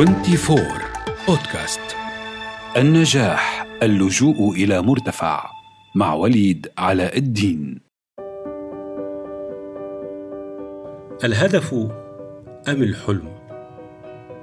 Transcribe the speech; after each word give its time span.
24 0.00 0.60
بودكاست 1.28 1.80
النجاح 2.76 3.66
اللجوء 3.82 4.52
إلى 4.54 4.82
مرتفع. 4.82 5.50
مع 5.94 6.14
وليد 6.14 6.68
علاء 6.78 7.18
الدين. 7.18 7.80
الهدف 11.24 11.74
أم 12.68 12.82
الحلم؟ 12.82 13.28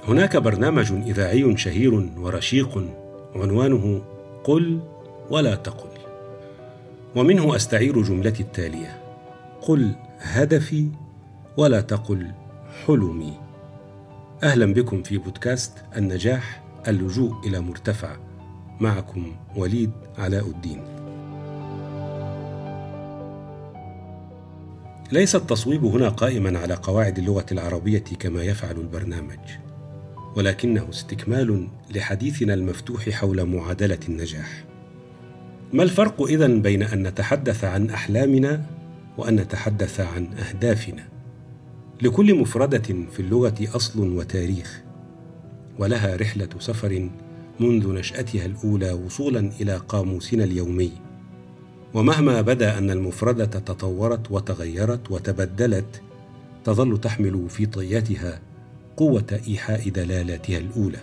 هناك 0.07 0.37
برنامج 0.37 0.91
إذاعي 0.91 1.57
شهير 1.57 1.93
ورشيق 2.17 2.83
عنوانه 3.35 4.01
قل 4.43 4.79
ولا 5.29 5.55
تقل. 5.55 5.99
ومنه 7.15 7.55
أستعير 7.55 8.01
جملتي 8.01 8.43
التالية. 8.43 9.01
قل 9.61 9.95
هدفي 10.19 10.89
ولا 11.57 11.81
تقل 11.81 12.31
حلمي. 12.85 13.46
أهلا 14.43 14.73
بكم 14.73 15.03
في 15.03 15.17
بودكاست 15.17 15.71
النجاح 15.95 16.63
اللجوء 16.87 17.47
إلى 17.47 17.59
مرتفع. 17.59 18.17
معكم 18.79 19.35
وليد 19.55 19.91
علاء 20.17 20.47
الدين. 20.47 20.83
ليس 25.11 25.35
التصويب 25.35 25.85
هنا 25.85 26.09
قائما 26.09 26.59
على 26.59 26.73
قواعد 26.73 27.17
اللغة 27.17 27.45
العربية 27.51 28.03
كما 28.19 28.43
يفعل 28.43 28.75
البرنامج 28.75 29.39
ولكنه 30.35 30.89
استكمال 30.89 31.67
لحديثنا 31.95 32.53
المفتوح 32.53 33.09
حول 33.09 33.45
معادلة 33.45 33.99
النجاح. 34.09 34.63
ما 35.73 35.83
الفرق 35.83 36.21
إذن 36.21 36.61
بين 36.61 36.83
أن 36.83 37.07
نتحدث 37.07 37.63
عن 37.63 37.89
أحلامنا 37.89 38.65
وأن 39.17 39.35
نتحدث 39.35 39.99
عن 39.99 40.27
أهدافنا؟ 40.33 41.16
لكل 42.01 42.35
مفردة 42.35 42.83
في 43.11 43.19
اللغة 43.19 43.55
أصل 43.61 43.99
وتاريخ 44.09 44.81
ولها 45.79 46.15
رحلة 46.15 46.49
سفر 46.59 47.09
منذ 47.59 47.93
نشأتها 47.93 48.45
الأولى 48.45 48.91
وصولا 48.91 49.51
إلى 49.61 49.77
قاموسنا 49.77 50.43
اليومي. 50.43 50.91
ومهما 51.93 52.41
بدأ 52.41 52.77
أن 52.77 52.91
المفردة 52.91 53.45
تطورت 53.45 54.31
وتغيرت 54.31 55.11
وتبدلت 55.11 56.01
تظل 56.63 57.01
تحمل 57.01 57.49
في 57.49 57.65
طياتها 57.65 58.41
قوة 58.97 59.41
إيحاء 59.47 59.89
دلالاتها 59.89 60.57
الأولى. 60.57 60.99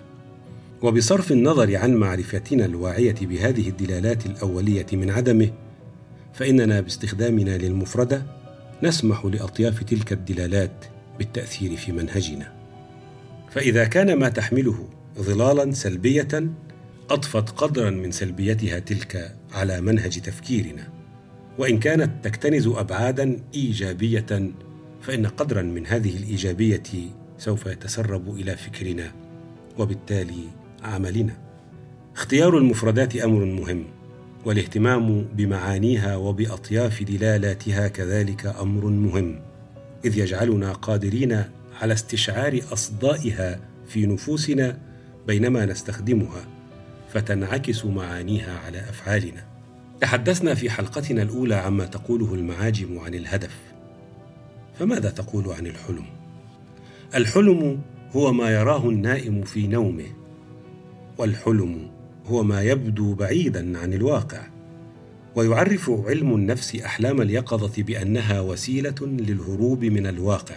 وبصرف 0.82 1.32
النظر 1.32 1.76
عن 1.76 1.94
معرفتنا 1.94 2.64
الواعية 2.64 3.14
بهذه 3.20 3.68
الدلالات 3.68 4.26
الأولية 4.26 4.86
من 4.92 5.10
عدمه 5.10 5.50
فإننا 6.32 6.80
باستخدامنا 6.80 7.58
للمفردة 7.58 8.22
نسمح 8.82 9.24
لأطياف 9.24 9.82
تلك 9.82 10.12
الدلالات 10.12 10.84
بالتأثير 11.18 11.76
في 11.76 11.92
منهجنا. 11.92 12.52
فإذا 13.50 13.84
كان 13.84 14.18
ما 14.18 14.28
تحمله 14.28 14.88
ظلالا 15.18 15.72
سلبية 15.72 16.28
اضفت 17.10 17.50
قدرا 17.50 17.90
من 17.90 18.10
سلبيتها 18.10 18.78
تلك 18.78 19.36
على 19.52 19.80
منهج 19.80 20.20
تفكيرنا. 20.20 20.88
وإن 21.58 21.78
كانت 21.78 22.24
تكتنز 22.24 22.66
ابعادا 22.66 23.40
إيجابية 23.54 24.52
فإن 25.02 25.26
قدرا 25.26 25.62
من 25.62 25.86
هذه 25.86 26.16
الإيجابية 26.16 26.82
سوف 27.38 27.66
يتسرب 27.66 28.34
إلى 28.36 28.56
فكرنا 28.56 29.12
وبالتالي 29.78 30.44
عملنا. 30.82 31.36
اختيار 32.14 32.58
المفردات 32.58 33.16
أمر 33.16 33.44
مهم 33.44 33.84
والاهتمام 34.44 35.22
بمعانيها 35.22 36.16
وبأطياف 36.16 37.02
دلالاتها 37.02 37.88
كذلك 37.88 38.46
أمر 38.46 38.86
مهم. 38.86 39.40
إذ 40.04 40.18
يجعلنا 40.18 40.72
قادرين 40.72 41.44
على 41.80 41.94
استشعار 41.94 42.60
أصدائها 42.72 43.60
في 43.86 44.06
نفوسنا 44.06 44.78
بينما 45.26 45.64
نستخدمها 45.64 46.46
فتنعكس 47.12 47.84
معانيها 47.84 48.58
على 48.58 48.78
أفعالنا. 48.78 49.44
تحدثنا 50.00 50.54
في 50.54 50.70
حلقتنا 50.70 51.22
الأولى 51.22 51.54
عما 51.54 51.86
تقوله 51.86 52.34
المعاجم 52.34 52.98
عن 52.98 53.14
الهدف. 53.14 53.56
فماذا 54.78 55.10
تقول 55.10 55.48
عن 55.48 55.66
الحلم؟ 55.66 56.04
الحلم 57.14 57.80
هو 58.12 58.32
ما 58.32 58.50
يراه 58.50 58.88
النائم 58.88 59.42
في 59.42 59.66
نومه 59.66 60.06
والحلم 61.18 61.90
هو 62.26 62.42
ما 62.42 62.62
يبدو 62.62 63.14
بعيدا 63.14 63.78
عن 63.78 63.92
الواقع. 63.92 64.53
ويعرف 65.36 65.90
علم 65.90 66.34
النفس 66.34 66.76
أحلام 66.76 67.20
اليقظة 67.20 67.82
بأنها 67.82 68.40
وسيلة 68.40 68.94
للهروب 69.02 69.84
من 69.84 70.06
الواقع. 70.06 70.56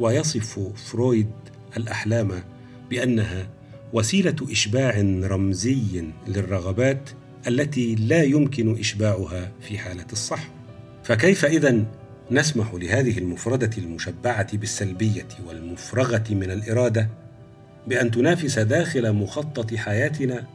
ويصف 0.00 0.58
فرويد 0.90 1.30
الأحلام 1.76 2.42
بأنها 2.90 3.48
وسيلة 3.92 4.36
إشباع 4.50 5.00
رمزي 5.24 6.04
للرغبات 6.28 7.10
التي 7.46 7.94
لا 7.94 8.22
يمكن 8.22 8.78
إشباعها 8.78 9.52
في 9.60 9.78
حالة 9.78 10.06
الصحو. 10.12 10.50
فكيف 11.04 11.44
إذا 11.44 11.84
نسمح 12.30 12.74
لهذه 12.74 13.18
المفردة 13.18 13.70
المشبعة 13.78 14.56
بالسلبية 14.56 15.28
والمفرغة 15.46 16.24
من 16.30 16.50
الإرادة 16.50 17.08
بأن 17.86 18.10
تنافس 18.10 18.58
داخل 18.58 19.12
مخطط 19.12 19.74
حياتنا 19.74 20.46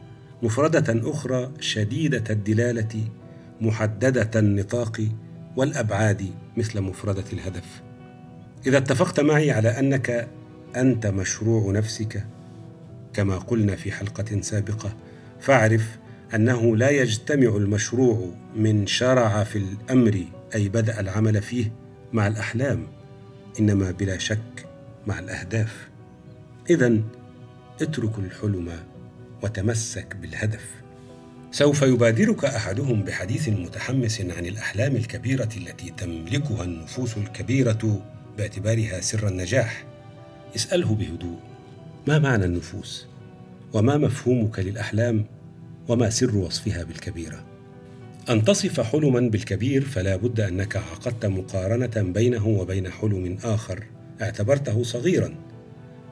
مفردة 0.42 1.10
أخرى 1.10 1.52
شديدة 1.60 2.24
الدلالة 2.30 3.04
محددة 3.60 4.40
النطاق 4.40 5.08
والأبعاد 5.56 6.30
مثل 6.56 6.80
مفردة 6.80 7.24
الهدف. 7.32 7.82
إذا 8.66 8.78
اتفقت 8.78 9.20
معي 9.20 9.50
على 9.50 9.68
أنك 9.68 10.28
أنت 10.76 11.06
مشروع 11.06 11.72
نفسك 11.72 12.24
كما 13.12 13.38
قلنا 13.38 13.76
في 13.76 13.92
حلقة 13.92 14.40
سابقة 14.40 14.96
فاعرف 15.40 15.98
أنه 16.34 16.76
لا 16.76 16.90
يجتمع 16.90 17.56
المشروع 17.56 18.34
من 18.56 18.86
شرع 18.86 19.44
في 19.44 19.58
الأمر 19.58 20.24
أي 20.54 20.68
بدأ 20.68 21.00
العمل 21.00 21.42
فيه 21.42 21.72
مع 22.12 22.26
الأحلام 22.26 22.86
إنما 23.60 23.90
بلا 23.90 24.18
شك 24.18 24.66
مع 25.06 25.18
الأهداف. 25.18 25.88
إذا 26.70 27.00
اترك 27.82 28.18
الحلم 28.18 28.72
وتمسك 29.42 30.16
بالهدف 30.16 30.87
سوف 31.50 31.82
يبادرك 31.82 32.44
أحدهم 32.44 33.02
بحديث 33.02 33.48
متحمس 33.48 34.20
عن 34.20 34.46
الأحلام 34.46 34.96
الكبيرة 34.96 35.48
التي 35.56 35.92
تملكها 35.96 36.64
النفوس 36.64 37.16
الكبيرة 37.16 38.02
باعتبارها 38.38 39.00
سر 39.00 39.28
النجاح. 39.28 39.84
اسأله 40.56 40.94
بهدوء 40.94 41.38
ما 42.06 42.18
معنى 42.18 42.44
النفوس؟ 42.44 43.06
وما 43.72 43.96
مفهومك 43.96 44.58
للأحلام؟ 44.58 45.24
وما 45.88 46.10
سر 46.10 46.36
وصفها 46.36 46.84
بالكبيرة؟ 46.84 47.44
أن 48.30 48.44
تصف 48.44 48.80
حلما 48.80 49.20
بالكبير 49.20 49.84
فلا 49.84 50.16
بد 50.16 50.40
أنك 50.40 50.76
عقدت 50.76 51.26
مقارنة 51.26 52.12
بينه 52.12 52.46
وبين 52.46 52.90
حلم 52.90 53.38
آخر 53.44 53.84
اعتبرته 54.22 54.82
صغيرا. 54.82 55.34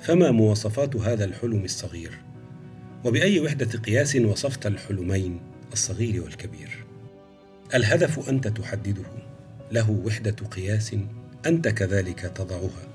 فما 0.00 0.30
مواصفات 0.30 0.96
هذا 0.96 1.24
الحلم 1.24 1.64
الصغير؟ 1.64 2.18
وبأي 3.06 3.40
وحدة 3.40 3.78
قياس 3.78 4.16
وصفت 4.16 4.66
الحلمين 4.66 5.40
الصغير 5.72 6.22
والكبير. 6.22 6.84
الهدف 7.74 8.28
أنت 8.28 8.48
تحدده 8.48 9.04
له 9.72 9.90
وحدة 9.90 10.36
قياس 10.50 10.96
أنت 11.46 11.68
كذلك 11.68 12.20
تضعها. 12.20 12.88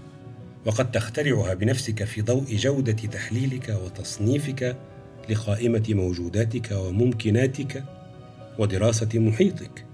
وقد 0.65 0.91
تخترعها 0.91 1.53
بنفسك 1.53 2.03
في 2.03 2.21
ضوء 2.21 2.55
جودة 2.55 2.91
تحليلك 2.91 3.79
وتصنيفك 3.85 4.77
لقائمة 5.29 5.83
موجوداتك 5.89 6.71
وممكناتك 6.71 7.83
ودراسة 8.59 9.09
محيطك. 9.13 9.85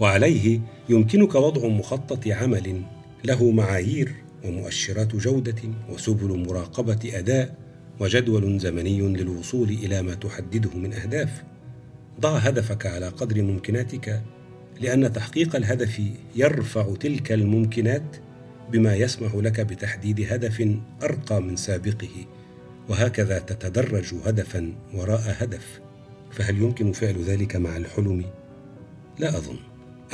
وعليه 0.00 0.60
يمكنك 0.88 1.34
وضع 1.34 1.68
مخطط 1.68 2.28
عمل 2.28 2.82
له 3.24 3.50
معايير 3.50 4.14
ومؤشرات 4.44 5.16
جودة 5.16 5.62
وسبل 5.88 6.46
مراقبة 6.48 7.18
أداء 7.18 7.69
وجدول 8.00 8.58
زمني 8.58 9.00
للوصول 9.00 9.68
إلى 9.68 10.02
ما 10.02 10.14
تحدده 10.14 10.70
من 10.74 10.92
أهداف. 10.92 11.42
ضع 12.20 12.36
هدفك 12.38 12.86
على 12.86 13.08
قدر 13.08 13.42
ممكناتك 13.42 14.22
لأن 14.80 15.12
تحقيق 15.12 15.56
الهدف 15.56 16.00
يرفع 16.36 16.94
تلك 17.00 17.32
الممكنات 17.32 18.16
بما 18.72 18.96
يسمح 18.96 19.34
لك 19.34 19.60
بتحديد 19.60 20.32
هدف 20.32 20.76
أرقى 21.02 21.42
من 21.42 21.56
سابقه 21.56 22.26
وهكذا 22.88 23.38
تتدرج 23.38 24.14
هدفا 24.26 24.72
وراء 24.94 25.36
هدف. 25.38 25.80
فهل 26.30 26.56
يمكن 26.56 26.92
فعل 26.92 27.22
ذلك 27.22 27.56
مع 27.56 27.76
الحلم؟ 27.76 28.24
لا 29.18 29.36
أظن. 29.36 29.56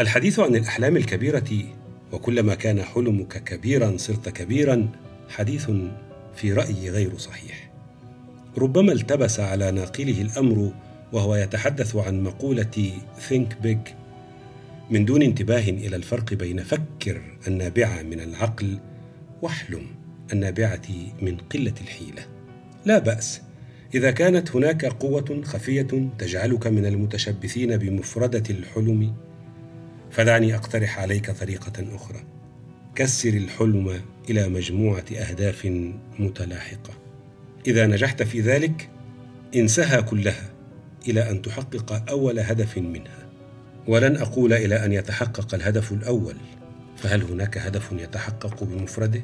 الحديث 0.01 0.39
عن 0.39 0.57
الأحلام 0.57 0.97
الكبيرة 0.97 1.65
وكلما 2.13 2.55
كان 2.55 2.83
حلمك 2.83 3.45
كبيرا 3.45 3.97
صرت 3.97 4.29
كبيرا 4.29 4.89
حديث 5.29 5.71
في 6.35 6.53
رأيي 6.53 6.91
غير 6.91 7.19
صحيح. 7.19 7.76
ربما 8.59 8.93
التبس 8.93 9.41
على 9.41 9.71
ناقله 9.71 10.23
الأمر 10.23 10.73
وهو 11.13 11.35
يتحدث 11.35 11.97
عن 11.97 12.23
مقولة 12.23 12.93
think 13.29 13.67
big. 13.67 13.91
من 14.91 15.05
دون 15.05 15.23
انتباه 15.23 15.69
إلى 15.69 15.97
الفرق 15.97 16.35
بين 16.35 16.63
فكر 16.63 17.23
النابعة 17.47 18.03
من 18.03 18.21
العقل 18.21 18.79
واحلم 19.43 19.87
النابعة 20.33 20.83
من 21.23 21.37
قلة 21.37 21.75
الحيلة. 21.81 22.27
لا 22.85 22.99
بأس 22.99 23.41
إذا 23.95 24.11
كانت 24.11 24.57
هناك 24.57 24.85
قوة 24.85 25.41
خفية 25.45 26.09
تجعلك 26.19 26.67
من 26.67 26.87
المتشبثين 26.87 27.77
بمفردة 27.77 28.43
الحلم 28.51 29.15
فدعني 30.11 30.55
أقترح 30.55 30.99
عليك 30.99 31.31
طريقة 31.31 31.97
أخرى. 31.97 32.25
كسر 32.95 33.29
الحلم 33.29 34.01
إلى 34.31 34.49
مجموعة 34.49 35.05
أهداف 35.13 35.67
متلاحقة. 36.19 37.06
إذا 37.67 37.87
نجحت 37.87 38.23
في 38.23 38.41
ذلك 38.41 38.89
انسها 39.57 40.01
كلها 40.01 40.51
إلى 41.09 41.31
أن 41.31 41.43
تحقق 41.43 42.11
أول 42.11 42.39
هدف 42.39 42.79
منها. 42.79 43.27
ولن 43.87 44.17
أقول 44.17 44.53
إلى 44.53 44.85
أن 44.85 44.93
يتحقق 44.93 45.55
الهدف 45.55 45.93
الأول 45.93 46.37
فهل 46.97 47.23
هناك 47.23 47.59
هدف 47.59 47.93
يتحقق 47.93 48.65
بمفرده؟ 48.65 49.23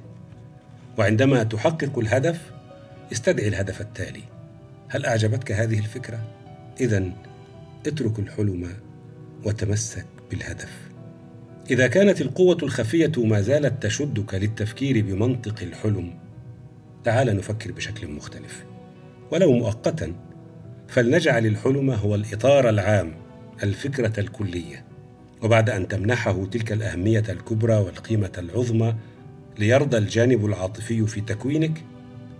وعندما 0.98 1.42
تحقق 1.42 1.98
الهدف 1.98 2.40
استدعي 3.12 3.48
الهدف 3.48 3.80
التالي. 3.80 4.22
هل 4.88 5.06
أعجبتك 5.06 5.52
هذه 5.52 5.78
الفكرة؟ 5.78 6.22
إذا 6.80 7.12
اترك 7.86 8.18
الحلم 8.18 8.68
وتمسك 9.44 10.06
بالهدف. 10.30 10.70
إذا 11.70 11.86
كانت 11.86 12.20
القوة 12.20 12.58
الخفية 12.62 13.12
ما 13.16 13.40
زالت 13.40 13.82
تشدك 13.82 14.34
للتفكير 14.34 15.04
بمنطق 15.04 15.62
الحلم 15.62 16.14
تعال 17.04 17.36
نفكر 17.36 17.72
بشكل 17.72 18.08
مختلف. 18.08 18.64
ولو 19.30 19.52
مؤقتا 19.52 20.14
فلنجعل 20.88 21.46
الحلم 21.46 21.90
هو 21.90 22.14
الإطار 22.14 22.68
العام 22.68 23.14
الفكرة 23.62 24.20
الكلية. 24.20 24.84
وبعد 25.42 25.70
أن 25.70 25.88
تمنحه 25.88 26.44
تلك 26.46 26.72
الأهمية 26.72 27.24
الكبرى 27.28 27.76
والقيمة 27.76 28.32
العظمى 28.38 28.94
ليرضى 29.58 29.98
الجانب 29.98 30.46
العاطفي 30.46 31.06
في 31.06 31.20
تكوينك 31.20 31.84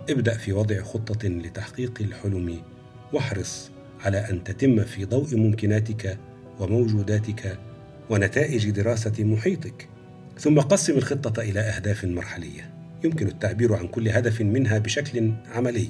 ابدأ 0.09 0.37
في 0.37 0.53
وضع 0.53 0.81
خطة 0.81 1.27
لتحقيق 1.27 1.93
الحلم 2.01 2.61
واحرص 3.13 3.71
على 4.01 4.17
أن 4.17 4.43
تتم 4.43 4.83
في 4.83 5.05
ضوء 5.05 5.35
ممكناتك 5.35 6.17
وموجوداتك 6.59 7.59
ونتائج 8.09 8.69
دراسة 8.69 9.23
محيطك. 9.23 9.89
ثم 10.39 10.59
قسم 10.59 10.97
الخطة 10.97 11.41
إلى 11.41 11.59
أهداف 11.59 12.05
مرحلية. 12.05 12.72
يمكن 13.03 13.27
التعبير 13.27 13.75
عن 13.75 13.87
كل 13.87 14.09
هدف 14.09 14.41
منها 14.41 14.77
بشكل 14.77 15.31
عملي. 15.55 15.87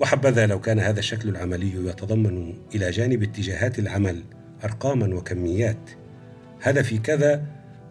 وحبذا 0.00 0.46
لو 0.46 0.60
كان 0.60 0.78
هذا 0.78 0.98
الشكل 0.98 1.28
العملي 1.28 1.88
يتضمن 1.88 2.54
إلى 2.74 2.90
جانب 2.90 3.22
اتجاهات 3.22 3.78
العمل 3.78 4.22
ارقاما 4.64 5.14
وكميات. 5.14 5.90
هدفي 6.62 6.98
كذا 6.98 7.42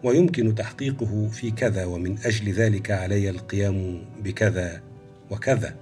ويمكن 0.04 0.54
تحقيقه 0.54 1.28
في 1.28 1.50
كذا 1.50 1.84
ومن 1.84 2.18
أجل 2.24 2.52
ذلك 2.52 2.90
علي 2.90 3.30
القيام 3.30 4.02
بكذا 4.24 4.82
وكذا. 5.30 5.74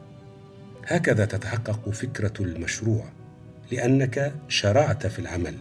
هكذا 0.87 1.25
تتحقق 1.25 1.91
فكرة 1.91 2.32
المشروع 2.41 3.05
لأنك 3.73 4.32
شرعت 4.49 5.06
في 5.06 5.19
العمل. 5.19 5.55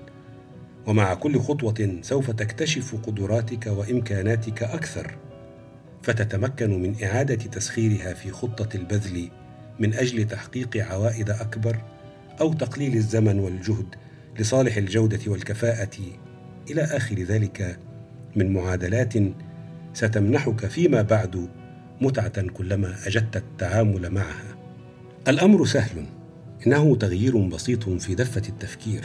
ومع 0.87 1.13
كل 1.13 1.39
خطوة 1.39 1.99
سوف 2.01 2.31
تكتشف 2.31 2.95
قدراتك 2.95 3.67
وإمكاناتك 3.67 4.63
أكثر. 4.63 5.17
فتتمكن 6.03 6.81
من 6.81 7.03
إعادة 7.03 7.35
تسخيرها 7.35 8.13
في 8.13 8.31
خطة 8.31 8.77
البذل 8.77 9.29
من 9.79 9.93
أجل 9.93 10.27
تحقيق 10.27 10.77
عوائد 10.77 11.29
أكبر 11.29 11.81
أو 12.41 12.53
تقليل 12.53 12.95
الزمن 12.95 13.39
والجهد 13.39 13.95
لصالح 14.39 14.77
الجودة 14.77 15.19
والكفاءة. 15.27 15.97
إلى 16.69 16.81
آخر 16.81 17.15
ذلك 17.15 17.79
من 18.35 18.53
معادلات 18.53 19.13
ستمنحك 19.93 20.65
فيما 20.65 21.01
بعد 21.01 21.49
متعة 22.01 22.41
كلما 22.41 22.95
أجدت 23.05 23.37
التعامل 23.37 24.09
معها. 24.09 24.55
الأمر 25.27 25.65
سهل. 25.65 26.05
إنه 26.67 26.95
تغيير 26.95 27.37
بسيط 27.37 27.89
في 27.89 28.15
دفة 28.15 28.41
التفكير. 28.49 29.03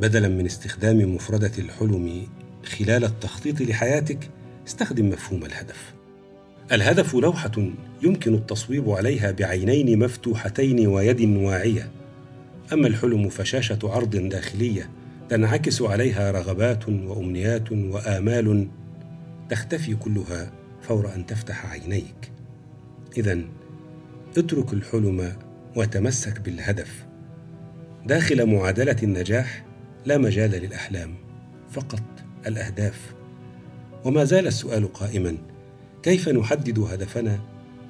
بدلا 0.00 0.28
من 0.28 0.46
استخدام 0.46 1.14
مفردة 1.14 1.52
الحلم 1.58 2.26
خلال 2.64 3.04
التخطيط 3.04 3.60
لحياتك 3.60 4.30
استخدم 4.66 5.08
مفهوم 5.08 5.44
الهدف. 5.44 5.94
الهدف 6.72 7.14
لوحة 7.14 7.52
يمكن 8.02 8.34
التصويب 8.34 8.90
عليها 8.90 9.30
بعينين 9.30 9.98
مفتوحتين 9.98 10.86
ويد 10.86 11.20
واعية. 11.20 11.90
أما 12.72 12.86
الحلم 12.86 13.28
فشاشة 13.28 13.78
عرض 13.84 14.16
داخلية 14.16 14.90
تنعكس 15.28 15.82
عليها 15.82 16.30
رغبات 16.30 16.88
وأمنيات 16.88 17.72
وآمال 17.72 18.68
تختفي 19.50 19.94
كلها 19.94 20.52
فور 20.82 21.14
أن 21.14 21.26
تفتح 21.26 21.66
عينيك. 21.66 22.32
اذا 23.16 23.38
اترك 24.38 24.72
الحلم 24.72 25.32
وتمسك 25.76 26.40
بالهدف. 26.40 27.06
داخل 28.06 28.46
معادلة 28.46 28.96
النجاح 29.02 29.64
لا 30.06 30.18
مجال 30.18 30.50
للأحلام 30.50 31.14
فقط 31.70 32.02
الأهداف. 32.46 33.14
وما 34.04 34.24
زال 34.24 34.46
السؤال 34.46 34.92
قائما 34.92 35.36
كيف 36.02 36.28
نحدد 36.28 36.78
هدفنا 36.78 37.40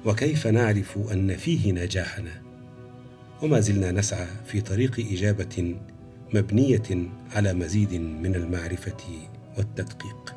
وكيف 0.05 0.47
نعرف 0.47 0.97
أن 1.11 1.35
فيه 1.37 1.71
نجاحنا؟ 1.71 2.41
وما 3.41 3.59
زلنا 3.59 3.91
نسعى 3.91 4.27
في 4.45 4.61
طريق 4.61 5.05
إجابة 5.11 5.75
مبنية 6.33 7.09
على 7.31 7.53
مزيد 7.53 7.93
من 7.93 8.35
المعرفة 8.35 8.97
والتدقيق. 9.57 10.35